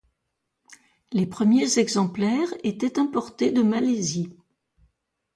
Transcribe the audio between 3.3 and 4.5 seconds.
de Malaisie.